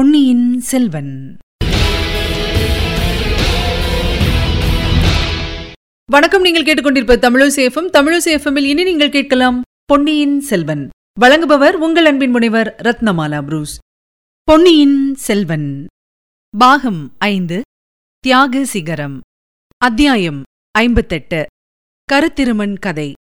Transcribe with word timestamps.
பொன்னியின் 0.00 0.60
செல்வன். 0.60 1.36
வணக்கம் 6.10 6.42
நீங்கள் 6.42 6.62
கேட்டுக்கொண்டிருப்ப 6.62 7.16
தமிழசேஃபம் 7.16 7.90
தமிழசேஃபமில் 7.92 8.64
இனி 8.64 8.82
நீங்கள் 8.82 9.10
கேட்கலாம் 9.10 9.62
பொன்னியின் 9.84 10.40
செல்வன். 10.40 10.88
வழங்குபவர் 11.20 11.72
உங்கள் 11.72 12.04
அன்பின் 12.04 12.30
முனைவர் 12.30 12.76
ரத்னமாலா 12.82 13.42
புரூஸ். 13.42 13.78
பொன்னியின் 14.42 15.14
செல்வன். 15.14 15.86
பாகம் 16.58 17.14
ஐந்து 17.18 17.62
தியாக 18.18 18.64
சிகரம். 18.64 19.20
அத்தியாயம் 19.76 20.42
ஐம்பத்தெட்டு 20.70 21.46
கருத்திருமன் 22.12 22.78
கதை. 22.78 23.12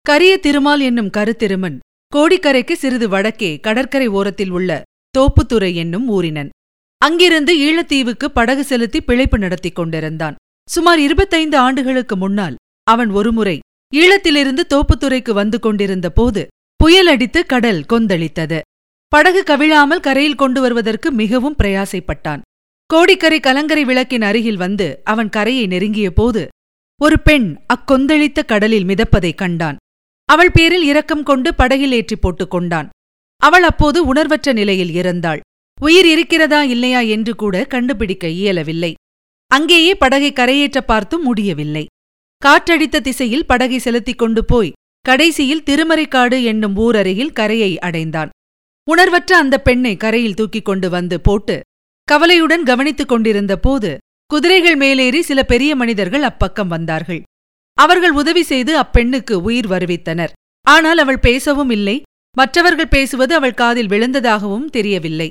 கரிய 0.00 0.38
திருமால் 0.38 0.80
என்னும் 0.80 1.10
கருத்திருமன் 1.16 1.78
கோடிக்கரைக்கு 2.16 2.72
சிறிது 2.72 3.08
வடக்கே 3.08 3.60
கடற்கரை 3.60 4.06
ஓரத்தில் 4.06 4.50
உள்ள 4.50 4.82
தோப்புத்துறை 5.18 5.74
என்னும் 5.74 6.08
ஊரினன். 6.08 6.48
அங்கிருந்து 6.98 7.58
ஈழத்தீவுக்கு 7.58 8.24
படகு 8.24 8.64
செலுத்தி 8.64 9.00
பிழைப்பு 9.00 9.38
நடத்திக் 9.38 9.74
கொண்டிருந்தான். 9.74 10.34
சுமார் 10.70 11.00
இருபத்தைந்து 11.00 11.56
ஆண்டுகளுக்கு 11.58 12.16
முன்னால் 12.16 12.56
அவன் 12.82 13.10
ஒருமுறை 13.10 13.58
ஈழத்திலிருந்து 13.94 14.60
தோப்புத்துறைக்கு 14.68 15.32
வந்து 15.32 15.60
கொண்டிருந்த 15.60 16.10
போது 16.10 16.46
புயல் 16.76 17.06
அடித்து 17.06 17.46
கடல் 17.46 17.84
கொந்தளித்தது. 17.88 18.60
படகு 19.08 19.42
கவிழாமல் 19.46 20.00
கரையில் 20.00 20.34
கொண்டு 20.34 20.60
வருவதற்கு 20.60 21.10
மிகவும் 21.10 21.56
பிரயாசைப்பட்டான். 21.62 22.40
கோடிக்கரை 22.86 23.40
கலங்கரை 23.40 23.84
விளக்கின் 23.84 24.22
அருகில் 24.22 24.56
வந்து 24.56 25.00
அவன் 25.04 25.28
கரையை 25.28 25.66
நெருங்கிய 25.66 26.12
போது 26.12 26.48
ஒரு 27.02 27.20
பெண் 27.20 27.58
அக்கொந்தளித்த 27.74 28.44
கடலில் 28.44 28.84
மிதப்பதைக் 28.84 29.34
கண்டான். 29.34 29.76
அவள் 30.24 30.50
பேரில் 30.50 30.82
இரக்கம் 30.82 31.22
கொண்டு 31.22 31.54
படகில் 31.54 31.92
ஏற்றிப் 31.92 32.20
போட்டுக் 32.20 32.50
கொண்டான். 32.50 32.88
அவள் 33.40 33.62
அப்போது 33.62 33.98
உணர்வற்ற 34.06 34.52
நிலையில் 34.52 34.92
இருந்தாள். 34.92 35.40
உயிர் 35.78 36.06
இருக்கிறதா 36.06 36.62
இல்லையா 36.62 37.00
என்று 37.00 37.32
கூட 37.34 37.64
கண்டுபிடிக்க 37.64 38.28
இயலவில்லை. 38.40 38.92
அங்கேயே 39.50 39.94
படகை 39.94 40.30
கரையேற்ற 40.32 40.80
பார்த்தும் 40.80 41.22
முடியவில்லை. 41.22 41.84
காற்றடித்த 42.42 43.00
திசையில் 43.00 43.46
படகை 43.46 43.78
செலுத்திக் 43.78 44.18
கொண்டு 44.18 44.44
போய் 44.44 44.74
கடைசியில் 45.04 45.66
திருமறைக்காடு 45.70 46.38
என்னும் 46.42 46.76
ஊர் 46.76 46.96
அருகில் 46.96 47.32
கரையை 47.32 47.72
அடைந்தான். 47.78 48.30
உணர்வற்ற 48.88 49.32
அந்த 49.36 49.56
பெண்ணை 49.60 49.96
கரையில் 49.96 50.34
தூக்கிக் 50.34 50.64
கொண்டு 50.64 50.90
வந்து 50.90 51.20
போட்டு 51.20 51.56
கவலையுடன் 52.08 52.62
கவனித்துக் 52.62 53.08
கொண்டிருந்த 53.08 53.54
போது 53.56 53.90
குதிரைகள் 54.26 54.76
மேலேறி 54.76 55.20
சில 55.22 55.40
பெரிய 55.42 55.70
மனிதர்கள் 55.76 56.22
அப்பக்கம் 56.22 56.72
வந்தார்கள். 56.74 57.22
அவர்கள் 57.78 58.10
உதவி 58.10 58.42
செய்து 58.42 58.72
அப்பெண்ணுக்கு 58.78 59.32
உயிர் 59.32 59.68
வருவித்தனர். 59.68 60.32
ஆனால் 60.66 60.98
அவள் 60.98 61.18
பேசவும் 61.18 61.70
இல்லை 61.70 61.96
மற்றவர்கள் 62.36 62.88
பேசுவது 62.88 63.34
அவள் 63.34 63.54
காதில் 63.54 63.86
விழுந்ததாகவும் 63.86 64.64
தெரியவில்லை. 64.64 65.28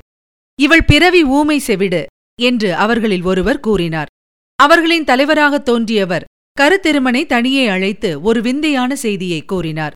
இவள் 0.62 0.86
பிறவி 0.86 1.24
ஊமை 1.24 1.60
செவிடு 1.60 2.06
என்று 2.42 2.76
அவர்களில் 2.76 3.22
ஒருவர் 3.22 3.60
கூறினார். 3.60 4.08
அவர்களின் 4.56 5.04
தலைவராகத் 5.04 5.66
தோன்றியவர் 5.66 6.26
கருத்திருமனை 6.62 7.26
தனியே 7.26 7.68
அழைத்து 7.68 8.22
ஒரு 8.22 8.42
விந்தையான 8.42 8.96
செய்தியை 8.96 9.46
கூறினார். 9.46 9.92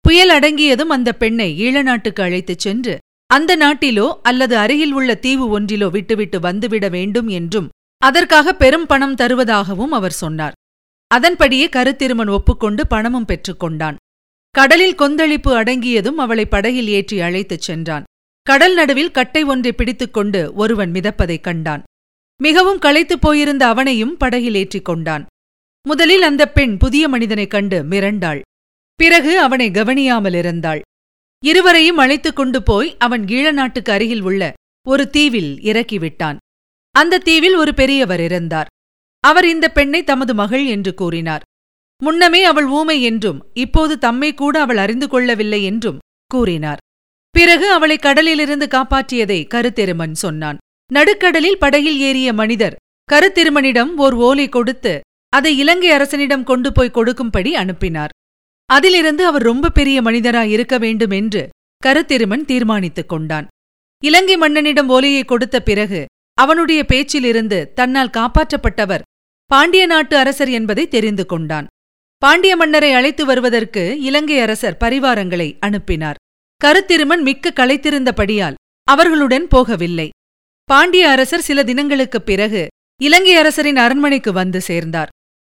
புயல் 0.00 0.30
அடங்கியதும் 0.30 0.90
அந்த 0.90 1.12
பெண்ணை 1.12 1.60
ஈழ 1.60 1.82
நாட்டுக்கு 1.82 2.22
அழைத்துச் 2.22 2.58
சென்று 2.58 2.98
அந்த 3.26 3.56
நாட்டிலோ 3.56 4.18
அல்லது 4.22 4.56
அருகில் 4.56 4.92
உள்ள 4.92 5.14
தீவு 5.14 5.60
ஒன்றிலோ 5.60 5.90
விட்டுவிட்டு 5.90 6.40
வந்துவிட 6.40 6.90
வேண்டும் 6.90 7.28
என்றும் 7.28 7.68
அதற்காக 7.98 8.52
பெரும் 8.52 8.86
பணம் 8.86 9.14
தருவதாகவும் 9.14 9.88
அவர் 9.88 10.12
சொன்னார். 10.12 10.52
அதன்படியே 11.06 11.66
கருத்திருமன் 11.66 12.30
ஒப்புக்கொண்டு 12.30 12.86
பணமும் 12.86 13.24
பெற்றுக்கொண்டான் 13.24 13.96
கடலில் 14.54 14.94
கொந்தளிப்பு 14.94 15.62
அடங்கியதும் 15.62 16.18
அவளை 16.24 16.46
படகில் 16.46 16.88
ஏற்றி 16.88 17.20
அழைத்துச் 17.20 17.60
சென்றான். 17.60 18.04
கடல் 18.42 18.74
நடுவில் 18.74 19.10
கட்டை 19.10 19.42
ஒன்றை 19.42 19.72
பிடித்துக்கொண்டு 19.72 20.52
ஒருவன் 20.54 20.90
மிதப்பதைக் 20.90 21.40
கண்டான். 21.40 21.82
மிகவும் 22.42 22.78
களைத்துப் 22.78 23.20
போயிருந்த 23.20 23.66
அவனையும் 23.66 24.16
படகில் 24.16 24.54
ஏற்றிக் 24.54 24.84
கொண்டான். 24.84 25.26
முதலில் 25.88 26.22
அந்த 26.22 26.48
பெண் 26.48 26.76
புதிய 26.76 27.08
மனிதனைக் 27.08 27.50
கண்டு 27.50 27.82
மிரண்டாள். 27.82 28.40
பிறகு 28.94 29.40
அவனை 29.40 29.70
கவனியாமல் 29.70 30.34
இருந்தாள் 30.34 30.80
இருவரையும் 31.44 31.96
அழைத்துக் 31.96 32.36
கொண்டு 32.36 32.62
போய் 32.62 32.96
அவன் 32.98 33.24
ஈழ 33.24 33.52
நாட்டுக்கு 33.52 33.92
அருகில் 33.92 34.20
உள்ள 34.20 34.52
ஒரு 34.88 35.10
தீவில் 35.10 35.58
இறக்கிவிட்டான். 35.62 36.36
அந்த 36.90 37.18
தீவில் 37.18 37.54
ஒரு 37.54 37.74
பெரியவர் 37.74 38.20
இருந்தார் 38.20 38.66
அவர் 39.20 39.48
இந்த 39.48 39.68
பெண்ணை 39.68 40.04
தமது 40.04 40.34
மகள் 40.34 40.66
என்று 40.66 40.94
கூறினார். 40.94 41.42
முன்னமே 42.04 42.40
அவள் 42.44 42.68
ஊமை 42.78 42.96
என்றும் 43.02 43.40
இப்போது 43.64 43.94
தம்மை 43.98 44.30
கூட 44.34 44.54
அவள் 44.64 44.80
அறிந்து 44.84 45.06
கொள்ளவில்லை 45.08 45.60
என்றும் 45.64 46.00
கூறினார். 46.30 46.80
பிறகு 47.34 47.66
அவளை 47.70 47.96
கடலிலிருந்து 47.98 48.66
காப்பாற்றியதை 48.74 49.38
கருத்தெருமன் 49.54 50.14
சொன்னான். 50.24 50.58
நடுக்கடலில் 50.90 51.60
படகில் 51.62 51.98
ஏறிய 52.00 52.28
மனிதர் 52.32 52.76
கருத்திருமனிடம் 53.08 53.92
ஓர் 53.96 54.14
ஓலை 54.26 54.46
கொடுத்து 54.48 54.92
அதை 55.32 55.52
இலங்கை 55.58 55.90
அரசனிடம் 55.90 56.44
கொண்டு 56.44 56.68
போய் 56.72 56.96
கொடுக்கும்படி 56.96 57.50
அனுப்பினார். 57.62 58.12
அதிலிருந்து 58.70 59.22
அவர் 59.26 59.44
ரொம்ப 59.50 59.70
பெரிய 59.70 59.98
மனிதராய் 60.02 60.52
இருக்க 60.56 60.74
வேண்டும் 60.78 61.14
என்று 61.20 61.42
கருத்திருமன் 61.82 62.44
தீர்மானித்துக் 62.50 63.10
கொண்டான். 63.12 63.46
இலங்கை 64.02 64.36
மன்னனிடம் 64.36 64.88
ஓலையை 64.88 65.24
கொடுத்த 65.24 65.56
பிறகு 65.60 66.00
அவனுடைய 66.38 66.80
பேச்சிலிருந்து 66.92 67.58
தன்னால் 67.72 68.14
காப்பாற்றப்பட்டவர் 68.16 69.04
பாண்டிய 69.50 69.84
நாட்டு 69.86 70.14
அரசர் 70.16 70.52
என்பதை 70.58 70.84
தெரிந்து 70.88 71.24
கொண்டான். 71.26 71.66
பாண்டிய 72.24 72.56
மன்னரை 72.56 72.92
அழைத்து 72.92 73.26
வருவதற்கு 73.26 74.00
இலங்கை 74.00 74.40
அரசர் 74.40 74.76
பரிவாரங்களை 74.80 75.56
அனுப்பினார். 75.60 76.14
கருத்திருமன் 76.64 77.22
மிக்க 77.22 77.52
களைத்திருந்தபடியால் 77.56 78.54
அவர்களுடன் 78.84 79.46
போகவில்லை. 79.54 80.08
பாண்டிய 80.64 81.08
அரசர் 81.08 81.40
சில 81.40 81.62
தினங்களுக்குப் 81.62 82.26
பிறகு 82.26 82.66
இலங்கை 83.02 83.36
அரசரின் 83.36 83.76
அரண்மனைக்கு 83.76 84.32
வந்து 84.32 84.60
சேர்ந்தார். 84.60 85.08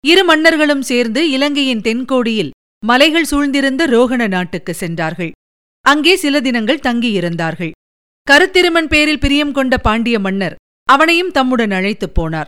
இரு 0.07 0.25
மன்னர்களும் 0.25 0.83
சேர்ந்து 0.83 1.31
இலங்கையின் 1.31 1.81
தென்கோடியில் 1.81 2.51
மலைகள் 2.85 3.27
சூழ்ந்திருந்த 3.31 3.87
ரோகண 3.87 4.29
நாட்டுக்கு 4.29 4.75
சென்றார்கள். 4.75 5.33
அங்கே 5.81 6.17
சில 6.17 6.41
தினங்கள் 6.41 6.81
தங்கியிருந்தார்கள். 6.83 7.71
கருத்திருமன் 8.31 8.89
பேரில் 8.89 9.21
பிரியம் 9.21 9.53
கொண்ட 9.53 9.79
பாண்டிய 9.79 10.19
மன்னர் 10.19 10.55
அவனையும் 10.85 11.31
தம்முடன் 11.31 11.71
அழைத்துப் 11.71 12.21
போனார். 12.21 12.45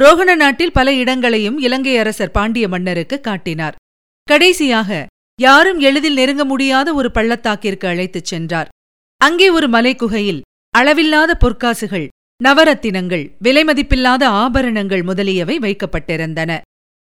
ரோகண 0.00 0.36
நாட்டில் 0.36 0.72
பல 0.72 0.94
இடங்களையும் 0.94 1.58
இலங்கை 1.58 1.96
அரசர் 1.96 2.30
பாண்டிய 2.30 2.68
மன்னருக்கு 2.68 3.20
காட்டினார். 3.20 3.74
கடைசியாக 4.24 5.06
யாரும் 5.40 5.80
எளிதில் 5.80 6.14
நெருங்க 6.14 6.44
முடியாத 6.44 6.94
ஒரு 6.94 7.10
பள்ளத்தாக்கிற்கு 7.10 7.86
அழைத்துச் 7.86 8.24
சென்றார். 8.24 8.68
அங்கே 9.16 9.50
ஒரு 9.50 9.68
மலைக்குகையில் 9.68 10.40
அளவில்லாத 10.70 11.36
பொற்காசுகள் 11.44 12.08
நவரத்தினங்கள் 12.44 13.30
விலைமதிப்பில்லாத 13.44 14.24
ஆபரணங்கள் 14.24 15.02
முதலியவை 15.02 15.58
வைக்கப்பட்டிருந்தன. 15.58 16.60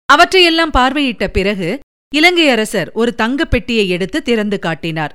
அவற்றையெல்லாம் 0.06 0.72
பார்வையிட்ட 0.72 1.28
பிறகு 1.28 1.79
இலங்கை 2.16 2.50
அரசர் 2.50 2.91
ஒரு 2.91 3.16
தங்கப் 3.16 3.51
பெட்டியை 3.51 3.90
எடுத்து 3.90 4.22
திறந்து 4.22 4.59
காட்டினார். 4.59 5.12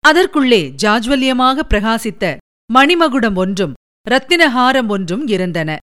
அதற்குள்ளே 0.00 0.74
ஜாஜ்வல்யமாக 0.82 1.60
பிரகாசித்த 1.68 2.36
மணிமகுடம் 2.74 3.34
ஒன்றும் 3.34 3.72
ரத்தினஹாரம் 4.10 4.86
ஒன்றும் 4.86 5.26
இருந்தன. 5.26 5.78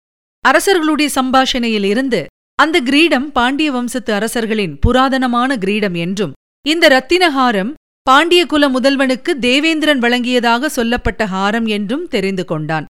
அரசர்களுடைய 0.50 1.10
சம்பாஷணையில் 1.16 1.88
இருந்து 1.92 2.22
அந்த 2.60 2.78
கிரீடம் 2.80 3.28
பாண்டிய 3.32 3.70
வம்சத்து 3.72 4.12
அரசர்களின் 4.14 4.76
புராதனமான 4.86 5.58
கிரீடம் 5.58 5.98
என்றும் 6.06 6.36
இந்த 6.66 6.86
ரத்தினஹாரம் 6.96 7.72
பாண்டிய 8.08 8.42
குல 8.46 8.66
முதல்வனுக்கு 8.70 9.32
தேவேந்திரன் 9.46 10.02
வழங்கியதாக 10.04 10.70
சொல்லப்பட்ட 10.78 11.22
ஹாரம் 11.26 11.68
என்றும் 11.78 12.06
தெரிந்து 12.08 12.44
கொண்டான். 12.46 12.86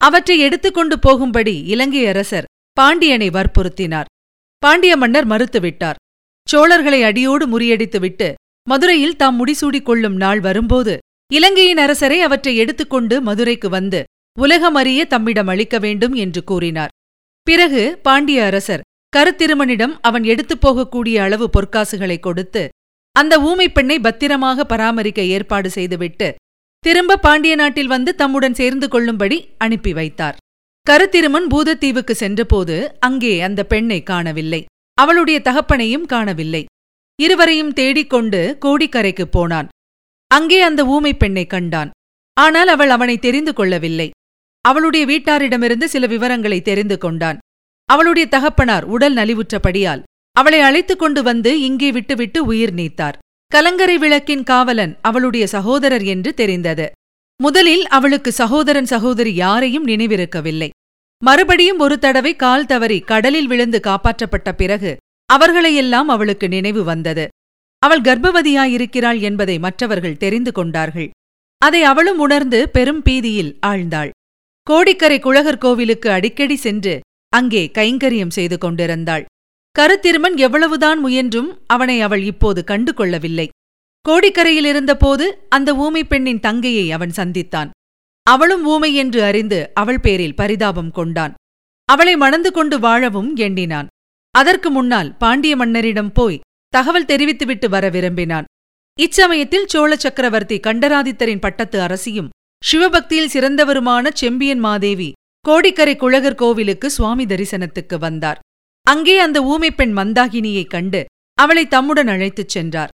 அவற்றை 0.00 0.36
எடுத்துக்கொண்டு 0.38 0.96
போகும்படி 0.98 1.54
இலங்கை 1.72 2.02
அரசர் 2.06 2.48
பாண்டியனை 2.76 3.28
வற்புறுத்தினார். 3.36 4.10
பாண்டிய 4.62 4.92
மன்னர் 4.96 5.28
மறுத்துவிட்டார். 5.28 6.00
சோழர்களை 6.48 7.00
அடியோடு 7.02 7.44
முறியடித்துவிட்டு 7.52 8.28
மதுரையில் 8.66 9.16
தாம் 9.16 9.38
முடிசூடிக் 9.40 9.86
கொள்ளும் 9.88 10.18
நாள் 10.24 10.40
வரும்போது 10.40 10.94
இலங்கையின் 11.30 11.80
அரசரை 11.84 12.18
அவற்றை 12.26 12.54
எடுத்துக்கொண்டு 12.62 13.16
மதுரைக்கு 13.28 13.68
வந்து 13.68 14.02
உலகமறிய 14.36 15.00
தம்மிடம் 15.12 15.50
அளிக்க 15.52 15.76
வேண்டும் 15.78 16.14
என்று 16.24 16.40
கூறினார். 16.44 16.92
பிறகு 17.46 17.98
பாண்டிய 18.02 18.44
அரசர் 18.44 18.80
கருத்திருமனிடம் 19.16 19.98
அவன் 20.00 20.24
எடுத்துப் 20.24 20.68
போகக்கூடிய 20.68 21.16
அளவு 21.16 21.50
பொற்காசுகளை 21.52 22.20
கொடுத்து 22.20 22.68
அந்த 23.12 23.40
ஊமைப் 23.40 23.74
பெண்ணை 23.74 23.98
பத்திரமாக 23.98 24.64
பராமரிக்க 24.64 25.22
ஏற்பாடு 25.22 25.70
செய்துவிட்டு 25.70 26.34
திரும்ப 26.78 27.16
பாண்டிய 27.16 27.54
நாட்டில் 27.54 27.86
வந்து 27.86 28.14
தம்முடன் 28.14 28.54
சேர்ந்து 28.54 28.88
கொள்ளும்படி 28.88 29.54
அனுப்பி 29.58 29.92
வைத்தார். 29.92 30.36
கருத்திருமன் 30.90 31.46
பூதத்தீவுக்கு 31.50 32.10
சென்றபோது 32.10 32.96
அங்கே 33.00 33.40
அந்த 33.40 33.64
பெண்ணை 33.64 34.02
காணவில்லை. 34.02 34.64
அவளுடைய 34.94 35.40
தகப்பனையும் 35.44 36.06
காணவில்லை. 36.06 36.64
இருவரையும் 37.22 37.72
தேடிக்கொண்டு 37.72 38.58
கோடிக்கரைக்குப் 38.64 39.32
போனான். 39.32 39.68
அங்கே 40.26 40.60
அந்த 40.62 40.86
ஊமைப் 40.86 41.18
பெண்ணை 41.18 41.46
கண்டான். 41.46 41.90
ஆனால் 42.34 42.68
அவள் 42.68 42.90
அவனை 42.90 43.18
தெரிந்து 43.18 43.54
கொள்ளவில்லை. 43.54 44.10
அவளுடைய 44.68 45.04
வீட்டாரிடமிருந்து 45.06 45.86
சில 45.94 46.04
விவரங்களை 46.06 46.58
தெரிந்து 46.62 46.96
கொண்டான். 46.98 47.38
அவளுடைய 47.88 48.26
தகப்பனார் 48.28 48.84
உடல் 48.84 49.14
நலிவுற்றபடியால் 49.14 50.02
அவளை 50.36 50.60
அழைத்துக் 50.60 50.98
கொண்டு 50.98 51.20
வந்து 51.22 51.50
இங்கே 51.60 51.88
விட்டுவிட்டு 51.92 52.38
உயிர் 52.44 52.74
நீத்தார். 52.74 53.18
கலங்கரை 53.52 53.96
விளக்கின் 53.98 54.42
காவலன் 54.42 54.92
அவளுடைய 55.00 55.44
சகோதரர் 55.46 56.04
என்று 56.04 56.30
தெரிந்தது. 56.34 56.86
முதலில் 57.40 57.84
அவளுக்கு 57.88 58.30
சகோதரன் 58.32 58.90
சகோதரி 58.92 59.32
யாரையும் 59.34 59.86
நினைவிருக்கவில்லை. 59.86 60.68
மறுபடியும் 61.22 61.78
ஒரு 61.78 61.96
தடவை 61.98 62.32
கால் 62.36 62.66
தவறி 62.66 62.98
கடலில் 63.10 63.46
விழுந்து 63.46 63.78
காப்பாற்றப்பட்ட 63.86 64.50
பிறகு 64.52 64.92
அவர்களையெல்லாம் 65.28 66.08
அவளுக்கு 66.08 66.46
நினைவு 66.48 66.82
வந்தது. 66.84 67.24
அவள் 67.82 68.04
கர்ப்பவதியாயிருக்கிறாள் 68.08 69.20
என்பதை 69.20 69.56
மற்றவர்கள் 69.58 70.20
தெரிந்து 70.24 70.52
கொண்டார்கள். 70.52 71.08
அதை 71.62 71.80
அவளும் 71.82 72.18
உணர்ந்து 72.18 72.60
பெரும் 72.68 73.02
பீதியில் 73.02 73.52
ஆழ்ந்தாள். 73.66 74.10
கோடிக்கரை 74.66 75.16
குழகர் 75.18 75.62
கோவிலுக்கு 75.64 76.08
அடிக்கடி 76.10 76.56
சென்று 76.56 76.94
அங்கே 77.32 77.60
கைங்கரியம் 77.78 78.32
செய்து 78.36 78.56
கொண்டிருந்தாள். 78.58 79.24
கருத்திருமன் 79.76 80.36
எவ்வளவுதான் 80.36 80.98
முயன்றும் 80.98 81.50
அவனை 81.66 81.96
அவள் 82.00 82.22
இப்போது 82.22 82.60
கண்டு 82.64 82.92
கொள்ளவில்லை 82.94 83.46
கோடிக்கரையில் 84.04 84.68
இருந்தபோது 84.72 85.24
அந்த 85.48 85.70
ஊமை 85.84 86.02
பெண்ணின் 86.04 86.40
தங்கையை 86.40 86.86
அவன் 86.96 87.12
சந்தித்தான். 87.16 87.70
அவளும் 88.26 88.64
ஊமை 88.64 88.90
என்று 88.94 89.20
அறிந்து 89.22 89.58
அவள் 89.74 90.00
பேரில் 90.00 90.38
பரிதாபம் 90.40 90.90
கொண்டான். 90.90 91.34
அவளை 91.88 92.14
மணந்து 92.16 92.50
கொண்டு 92.52 92.76
வாழவும் 92.78 93.30
எண்ணினான். 93.36 93.90
அதற்கு 94.34 94.70
முன்னால் 94.70 95.10
பாண்டிய 95.16 95.56
மன்னரிடம் 95.56 96.12
போய் 96.12 96.42
தகவல் 96.72 97.08
தெரிவித்துவிட்டு 97.10 97.68
வர 97.68 97.84
விரும்பினான். 97.88 98.48
இச்சமயத்தில் 98.98 99.70
சோழ 99.74 99.92
சக்கரவர்த்தி 99.96 100.58
கண்டராதித்தரின் 100.66 101.44
பட்டத்து 101.44 101.78
அரசியும் 101.80 102.30
சிவபக்தியில் 102.62 103.32
சிறந்தவருமான 103.32 104.10
செம்பியன் 104.12 104.58
மாதேவி 104.58 105.12
கோடிக்கரை 105.40 105.96
குழகர் 105.96 106.34
கோவிலுக்கு 106.34 106.90
சுவாமி 106.90 107.24
தரிசனத்துக்கு 107.24 107.98
வந்தார். 107.98 108.38
அங்கே 108.86 109.18
அந்த 109.18 109.38
ஊமைப்பெண் 109.42 109.92
மந்தாகினியைக் 109.98 110.66
கண்டு 110.66 111.04
அவளை 111.38 111.64
தம்முடன் 111.66 112.08
அழைத்துச் 112.08 112.48
சென்றார். 112.48 112.92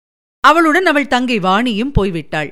அவளுடன் 0.45 0.87
அவள் 0.87 1.07
தங்கை 1.07 1.39
வாணியும் 1.39 1.93
போய்விட்டாள். 1.99 2.51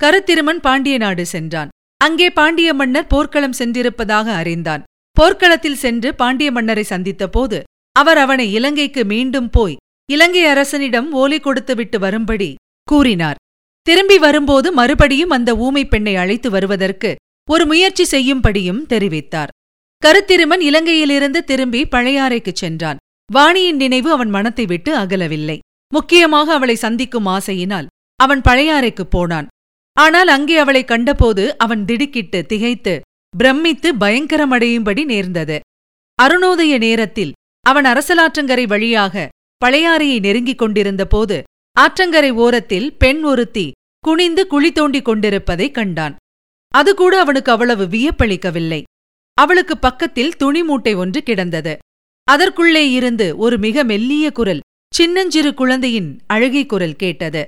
கருத்திருமன் 0.00 0.60
பாண்டிய 0.60 0.98
நாடு 0.98 1.26
சென்றான். 1.26 1.68
அங்கே 1.96 2.30
பாண்டிய 2.30 2.74
மன்னர் 2.74 3.06
போர்க்களம் 3.06 3.58
சென்றிருப்பதாக 3.58 4.26
அறிந்தான். 4.34 4.82
போர்க்களத்தில் 5.16 5.80
சென்று 5.84 6.14
பாண்டிய 6.14 6.50
மன்னரை 6.50 6.84
சந்தித்தபோது 6.88 7.62
அவர் 7.96 8.18
அவனை 8.18 8.46
இலங்கைக்கு 8.52 9.04
மீண்டும் 9.04 9.50
போய் 9.50 9.76
இலங்கை 10.10 10.44
அரசனிடம் 10.44 11.12
ஓலை 11.12 11.40
கொடுத்துவிட்டு 11.40 11.98
வரும்படி 11.98 12.50
கூறினார். 12.88 13.38
திரும்பி 13.86 14.18
வரும்போது 14.18 14.72
மறுபடியும் 14.72 15.30
அந்த 15.30 15.56
ஊமை 15.56 15.88
பெண்ணை 15.88 16.16
அழைத்து 16.16 16.50
வருவதற்கு 16.50 17.14
ஒரு 17.50 17.66
முயற்சி 17.66 18.04
செய்யும்படியும் 18.10 18.80
தெரிவித்தார். 18.88 19.48
கருத்திருமன் 20.02 20.62
இலங்கையிலிருந்து 20.68 21.40
திரும்பி 21.40 21.86
பழையாறைக்குச் 21.86 22.60
சென்றான். 22.62 22.96
வாணியின் 23.32 23.76
நினைவு 23.76 24.10
அவன் 24.10 24.30
மனத்தை 24.30 24.66
விட்டு 24.66 24.96
அகலவில்லை. 24.96 25.58
முக்கியமாக 25.94 26.52
அவளை 26.52 26.74
சந்திக்கும் 26.74 27.26
ஆசையினால் 27.26 27.86
அவன் 28.20 28.40
பழையாறைக்குப் 28.40 29.10
போனான். 29.10 29.46
ஆனால் 29.92 30.28
அங்கே 30.28 30.56
அவளை 30.56 30.84
கண்டபோது 30.84 31.58
அவன் 31.58 31.84
திடுக்கிட்டு 31.84 32.46
திகைத்து 32.46 33.00
பிரமித்து 33.36 33.94
பயங்கரமடையும்படி 33.94 35.04
நேர்ந்தது. 35.04 35.60
அருணோதய 36.22 36.78
நேரத்தில் 36.78 37.32
அவன் 37.66 37.84
அரசலாற்றங்கரை 37.84 38.66
வழியாக 38.66 39.28
பழையாறையை 39.64 40.20
நெருங்கிக் 40.20 40.58
கொண்டிருந்தபோது 40.58 41.42
ஆற்றங்கரை 41.80 42.30
ஓரத்தில் 42.30 42.92
பெண் 42.98 43.22
ஒருத்தி 43.22 43.72
குனிந்து 43.98 44.46
குழி 44.46 44.72
தோண்டிக் 44.72 45.04
கொண்டிருப்பதைக் 45.04 45.74
கண்டான். 45.74 46.16
அது 46.74 46.94
கூட 46.94 47.20
அவனுக்கு 47.20 47.52
அவ்வளவு 47.52 47.84
வியப்பளிக்கவில்லை. 47.84 48.82
அவளுக்கு 49.34 49.78
பக்கத்தில் 49.78 50.36
துணி 50.36 50.62
மூட்டை 50.62 50.94
ஒன்று 50.94 51.22
கிடந்தது. 51.22 51.78
அதற்குள்ளே 52.24 52.90
இருந்து 52.90 53.36
ஒரு 53.36 53.58
மிக 53.58 53.84
மெல்லிய 53.84 54.32
குரல் 54.32 54.60
சின்னஞ்சிறு 54.94 55.54
குழந்தையின் 55.54 56.18
அழுகை 56.26 56.66
குரல் 56.66 56.96
கேட்டது. 56.96 57.46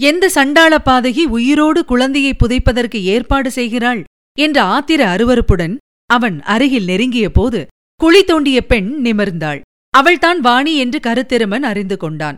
எந்த 0.00 0.28
சண்டாள 0.28 0.82
பாதகி 0.84 1.24
உயிரோடு 1.24 1.84
குழந்தையை 1.84 2.34
புதைப்பதற்கு 2.34 3.02
ஏற்பாடு 3.02 3.50
செய்கிறாள்? 3.50 4.04
என்ற 4.38 4.62
ஆத்திர 4.62 5.00
அருவருப்புடன் 5.14 5.76
அவன் 6.06 6.42
அருகில் 6.42 6.84
நெருங்கிய 6.84 7.30
போது 7.30 7.66
குழி 7.96 8.24
தோண்டிய 8.24 8.66
பெண் 8.66 8.90
நிமிர்ந்தாள். 9.04 9.60
அவள்தான் 9.90 10.40
வாணி 10.40 10.76
என்று 10.76 10.98
கருத்திருமன் 10.98 11.66
அறிந்து 11.70 11.96
கொண்டான். 11.96 12.36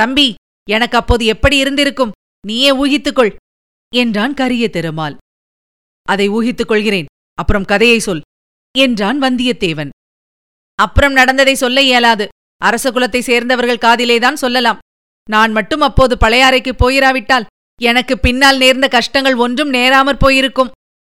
தம்பி 0.00 0.28
எனக்கு 0.68 0.96
அப்போது 0.96 1.24
எப்படி 1.24 1.56
இருந்திருக்கும்? 1.56 2.14
நீயே 2.46 2.70
ஊகித்துக்கொள் 2.82 3.32
என்றான் 3.92 4.34
கரிய 4.34 4.64
திருமால். 4.68 5.16
அதை 6.06 6.26
ஊகித்துக் 6.28 6.70
கொள்கிறேன். 6.70 7.08
அப்புறம் 7.38 7.68
கதையை 7.72 7.98
சொல் 7.98 8.22
என்றான் 8.78 9.18
வந்தியத்தேவன். 9.20 9.92
அப்புறம் 10.78 11.12
நடந்ததை 11.12 11.54
சொல்ல 11.54 11.82
இயலாது. 11.82 12.26
அரச 12.60 12.84
குலத்தை 12.90 13.20
சேர்ந்தவர்கள் 13.20 13.84
காதிலேதான் 13.86 14.42
சொல்லலாம். 14.42 14.80
நான் 15.28 15.52
மட்டும் 15.52 15.80
அப்போது 15.80 16.14
பழையாறைக்கு 16.16 16.72
போயிராவிட்டால் 16.74 17.48
எனக்கு 17.80 18.14
பின்னால் 18.18 18.58
நேர்ந்த 18.58 18.86
கஷ்டங்கள் 18.88 19.36
ஒன்றும் 19.44 19.68
நேராமற் 19.68 20.22
போயிருக்கும் 20.22 20.72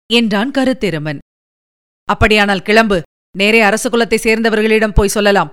என்றான் 0.09 0.51
கருத்திருமன். 0.51 1.19
அப்படியானால் 2.09 2.65
கிளம்பு 2.67 2.97
நேரே 3.37 3.59
அரச 3.61 3.85
குலத்தை 3.89 4.19
சேர்ந்தவர்களிடம் 4.25 4.97
போய் 4.97 5.15
சொல்லலாம். 5.17 5.51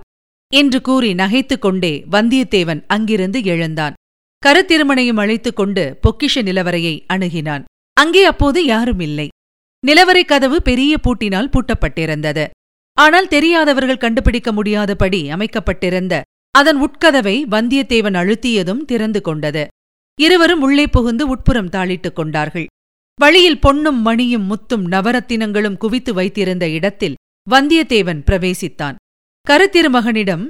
என்று 0.51 0.81
கூறி 0.81 1.13
நகைத்துக் 1.13 1.61
கொண்டே 1.61 2.05
வந்தியத்தேவன் 2.11 2.81
அங்கிருந்து 2.87 3.43
எழுந்தான். 3.43 3.93
கருத்திருமனையும் 4.45 5.19
அழைத்துக் 5.19 5.55
கொண்டு 5.55 5.99
பொக்கிஷ 6.03 6.35
நிலவரையை 6.35 6.95
அணுகினான். 7.13 7.63
அங்கே 7.93 8.23
அப்போது 8.23 8.65
யாரும் 8.65 8.99
இல்லை 8.99 9.27
நிலவரை 9.87 10.23
கதவு 10.25 10.61
பெரிய 10.61 10.97
பூட்டினால் 11.03 11.51
பூட்டப்பட்டிருந்தது. 11.53 12.45
ஆனால் 12.97 13.27
தெரியாதவர்கள் 13.27 13.97
கண்டுபிடிக்க 13.97 14.51
முடியாதபடி 14.51 15.29
அமைக்கப்பட்டிருந்த 15.29 16.21
அதன் 16.51 16.79
உட்கதவை 16.81 17.35
வந்தியத்தேவன் 17.51 18.17
அழுத்தியதும் 18.21 18.85
திறந்து 18.85 19.21
கொண்டது. 19.21 19.67
இருவரும் 20.21 20.61
உள்ளே 20.61 20.87
புகுந்து 20.87 21.27
உட்புறம் 21.27 21.69
தாளிட்டுக் 21.69 22.13
கொண்டார்கள். 22.13 22.65
வழியில் 23.21 23.59
பொன்னும் 23.59 24.01
மணியும் 24.01 24.47
முத்தும் 24.51 24.85
நவரத்தினங்களும் 24.91 25.77
குவித்து 25.77 26.13
வைத்திருந்த 26.13 26.69
இடத்தில் 26.69 27.15
வந்தியத்தேவன் 27.49 28.21
பிரவேசித்தான். 28.25 28.95
கருத்திருமகனிடம் 29.49 30.49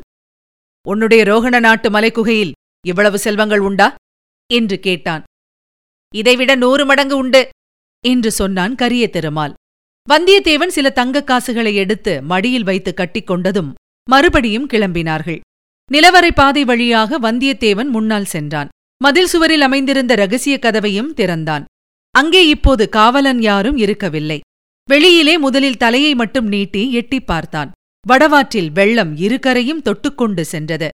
உன்னுடைய 0.87 1.23
ரோகண 1.23 1.59
நாட்டு 1.59 1.89
மலைக்குகையில் 1.89 2.51
இவ்வளவு 2.87 3.17
செல்வங்கள் 3.17 3.59
உண்டா? 3.59 3.95
என்று 4.53 4.79
கேட்டான். 4.79 5.23
இதைவிட 6.15 6.55
நூறு 6.55 6.85
மடங்கு 6.85 7.17
உண்டு 7.17 7.49
என்று 8.05 8.31
சொன்னான் 8.31 8.75
கரிய 8.75 9.09
திருமால். 9.09 9.53
வந்தியத்தேவன் 10.09 10.67
சில 10.67 10.89
தங்கக் 10.89 11.27
காசுகளை 11.27 11.75
எடுத்து 11.75 12.21
மடியில் 12.21 12.63
வைத்து 12.63 12.93
கட்டிக்கொண்டதும் 12.97 13.73
மறுபடியும் 14.09 14.69
கிளம்பினார்கள். 14.69 15.39
நிலவரை 15.91 16.31
பாதை 16.31 16.63
வழியாக 16.63 17.19
வந்தியத்தேவன் 17.19 17.89
முன்னால் 17.89 18.25
சென்றான். 18.25 18.69
மதில் 19.03 19.27
சுவரில் 19.27 19.61
அமைந்திருந்த 19.61 20.15
ரகசிய 20.15 20.59
கதவையும் 20.59 21.13
திறந்தான். 21.13 21.65
அங்கே 22.11 22.47
இப்போது 22.47 22.89
காவலன் 22.89 23.41
யாரும் 23.41 23.77
இருக்கவில்லை. 23.77 24.39
வெளியிலே 24.89 25.37
முதலில் 25.37 25.77
தலையை 25.77 26.15
மட்டும் 26.15 26.47
நீட்டி 26.47 26.93
எட்டிப் 26.93 27.27
பார்த்தான். 27.27 27.71
வடவாற்றில் 28.07 28.71
வெள்ளம் 28.71 29.17
இருகரையும் 29.17 29.81
தொட்டுக்கொண்டு 29.81 30.41
சென்றது. 30.41 30.89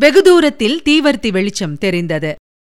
வெகு 0.00 0.22
தூரத்தில் 0.22 0.82
தீவர்த்தி 0.84 1.30
வெளிச்சம் 1.30 1.78
தெரிந்தது. 1.78 2.34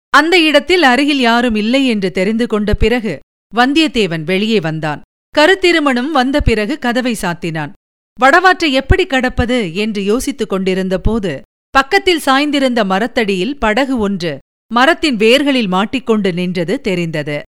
அந்த 0.08 0.38
இடத்தில் 0.38 0.82
அருகில் 0.82 1.20
யாரும் 1.20 1.54
இல்லை 1.54 1.86
என்று 1.86 2.10
தெரிந்து 2.10 2.46
கொண்ட 2.46 2.74
பிறகு 2.74 3.18
வந்தியத்தேவன் 3.54 4.24
வெளியே 4.24 4.60
வந்தான். 4.60 5.00
கருத்திருமணம் 5.38 6.10
வந்த 6.10 6.40
பிறகு 6.40 6.78
கதவை 6.78 7.16
சாத்தினான். 7.20 7.72
வடவாற்றை 8.20 8.70
எப்படி 8.70 9.06
கடப்பது 9.06 9.74
என்று 9.74 10.04
யோசித்துக் 10.04 10.48
கொண்டிருந்த 10.48 10.98
போது 10.98 11.42
பக்கத்தில் 11.70 12.24
சாய்ந்திருந்த 12.26 12.84
மரத்தடியில் 12.84 13.58
படகு 13.58 13.98
ஒன்று 13.98 14.38
மரத்தின் 14.72 15.16
வேர்களில் 15.16 15.68
மாட்டிக்கொண்டு 15.68 16.32
நின்றது 16.32 16.80
தெரிந்தது. 16.80 17.42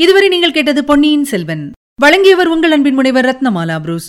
இதுவரை 0.00 0.28
நீங்கள் 0.28 0.52
கேட்டது 0.52 0.84
பொன்னியின் 0.84 1.24
செல்வன். 1.24 1.72
வழங்கியவர் 2.00 2.46
உங்கள் 2.46 2.70
அன்பின் 2.70 2.94
முனைவர் 2.94 3.24
ரத்னமாலா 3.24 3.80
புரூஸ். 3.80 4.08